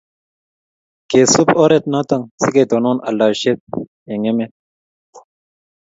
kesup 1.09 1.49
oret 1.63 1.83
notok 1.91 2.23
si 2.41 2.49
ketonon 2.55 2.97
aldaishet 3.07 3.59
eng' 4.11 4.27
emet 4.31 4.51